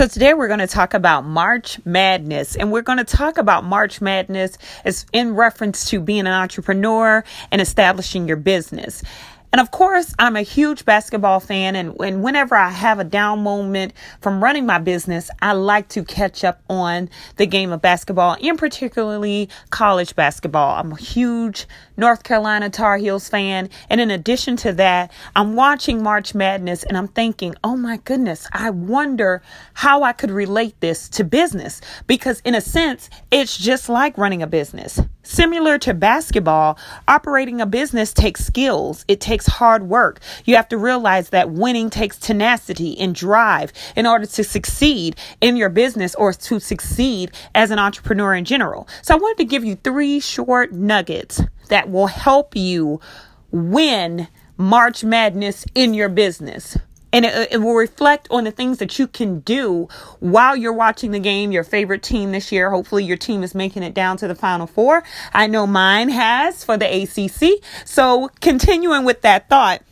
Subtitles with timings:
[0.00, 3.64] So, today we're going to talk about March Madness, and we're going to talk about
[3.64, 9.02] March Madness as in reference to being an entrepreneur and establishing your business.
[9.52, 11.74] And of course, I'm a huge basketball fan.
[11.74, 16.04] And, and whenever I have a down moment from running my business, I like to
[16.04, 20.76] catch up on the game of basketball, and particularly college basketball.
[20.78, 21.66] I'm a huge
[21.96, 23.68] North Carolina Tar Heels fan.
[23.88, 28.46] And in addition to that, I'm watching March Madness and I'm thinking, oh my goodness,
[28.52, 29.42] I wonder
[29.74, 31.80] how I could relate this to business.
[32.06, 35.00] Because in a sense, it's just like running a business.
[35.22, 39.04] Similar to basketball, operating a business takes skills.
[39.06, 40.20] It takes hard work.
[40.46, 45.56] You have to realize that winning takes tenacity and drive in order to succeed in
[45.56, 48.88] your business or to succeed as an entrepreneur in general.
[49.02, 53.00] So I wanted to give you three short nuggets that will help you
[53.50, 56.76] win March Madness in your business
[57.12, 59.88] and it, it, will reflect on the things that you can do
[60.20, 63.82] while you're watching the game your favorite team this year hopefully your team is making
[63.82, 67.50] it down to the final four i know mine has for the acc
[67.84, 69.82] so continuing with that thought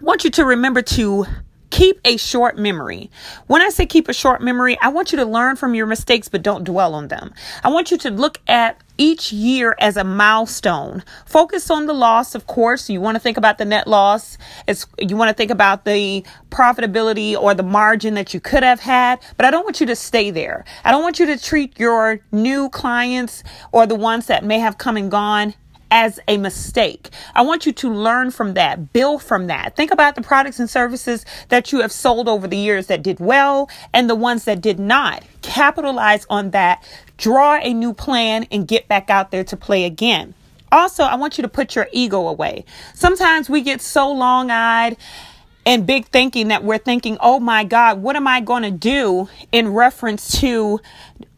[0.00, 1.26] I want you to remember to
[1.70, 3.08] keep a short memory.
[3.46, 6.28] When I say keep a short memory, I want you to learn from your mistakes,
[6.28, 7.32] but don't dwell on them.
[7.62, 11.02] I want you to look at each year as a milestone.
[11.26, 12.88] Focus on the loss, of course.
[12.88, 14.38] You want to think about the net loss.
[14.68, 18.78] It's, you want to think about the profitability or the margin that you could have
[18.78, 20.64] had, but I don't want you to stay there.
[20.84, 23.42] I don't want you to treat your new clients
[23.72, 25.54] or the ones that may have come and gone
[25.92, 27.10] as a mistake.
[27.34, 29.76] I want you to learn from that, build from that.
[29.76, 33.20] Think about the products and services that you have sold over the years that did
[33.20, 35.22] well and the ones that did not.
[35.42, 36.82] Capitalize on that,
[37.18, 40.32] draw a new plan, and get back out there to play again.
[40.72, 42.64] Also, I want you to put your ego away.
[42.94, 44.96] Sometimes we get so long eyed
[45.64, 49.28] and big thinking that we're thinking, oh my God, what am I going to do
[49.52, 50.80] in reference to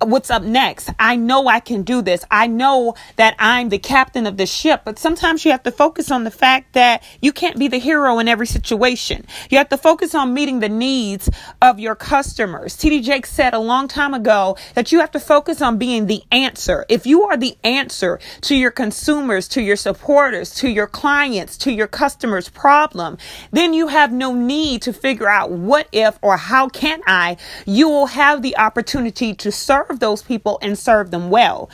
[0.00, 0.90] what's up next?
[0.98, 2.24] I know I can do this.
[2.30, 6.10] I know that I'm the captain of the ship, but sometimes you have to focus
[6.10, 9.26] on the fact that you can't be the hero in every situation.
[9.50, 11.30] You have to focus on meeting the needs
[11.60, 12.76] of your customers.
[12.76, 16.22] TD Jakes said a long time ago that you have to focus on being the
[16.30, 16.84] answer.
[16.88, 21.72] If you are the answer to your consumers, to your supporters, to your clients, to
[21.72, 23.18] your customers' problem,
[23.50, 27.36] then you have no need to figure out what if or how can I.
[27.66, 31.70] You will have the opportunity to serve those people and serve them well.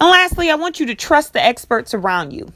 [0.00, 2.52] And lastly, I want you to trust the experts around you.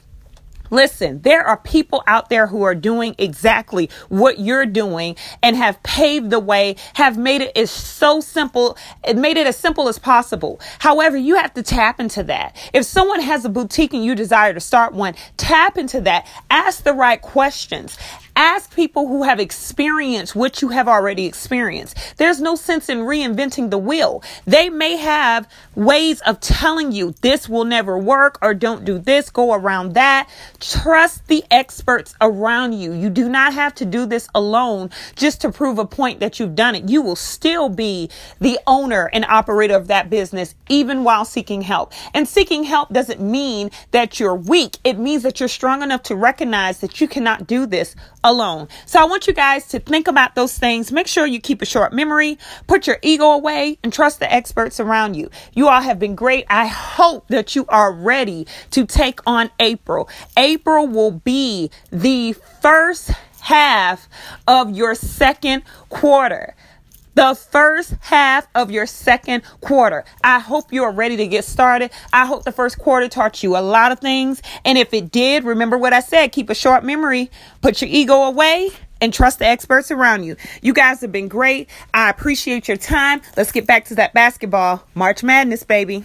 [0.71, 5.81] Listen, there are people out there who are doing exactly what you're doing and have
[5.83, 9.97] paved the way, have made it as so simple, it made it as simple as
[9.97, 10.59] possible.
[10.79, 12.55] However, you have to tap into that.
[12.73, 16.27] If someone has a boutique and you desire to start one, tap into that.
[16.51, 17.97] Ask the right questions.
[18.75, 21.97] People who have experienced what you have already experienced.
[22.17, 24.23] There's no sense in reinventing the wheel.
[24.45, 29.29] They may have ways of telling you this will never work or don't do this,
[29.29, 30.29] go around that.
[30.59, 32.93] Trust the experts around you.
[32.93, 36.55] You do not have to do this alone just to prove a point that you've
[36.55, 36.89] done it.
[36.89, 38.09] You will still be
[38.39, 41.91] the owner and operator of that business even while seeking help.
[42.13, 44.77] And seeking help doesn't mean that you're weak.
[44.83, 48.67] It means that you're strong enough to recognize that you cannot do this alone.
[48.85, 50.91] So I want you guys to think about those things.
[50.91, 52.37] Make sure you keep a short memory,
[52.67, 55.29] put your ego away, and trust the experts around you.
[55.53, 56.45] You all have been great.
[56.49, 60.09] I hope that you are ready to take on April.
[60.37, 64.07] April will be the first half
[64.47, 66.55] of your second quarter
[67.19, 70.05] the first half of your second quarter.
[70.23, 71.91] I hope you are ready to get started.
[72.13, 74.41] I hope the first quarter taught you a lot of things.
[74.63, 77.29] And if it did, remember what I said keep a short memory,
[77.61, 78.69] put your ego away.
[79.01, 80.35] And trust the experts around you.
[80.61, 81.69] You guys have been great.
[81.93, 83.21] I appreciate your time.
[83.37, 84.83] Let's get back to that basketball.
[84.93, 86.03] March Madness, baby.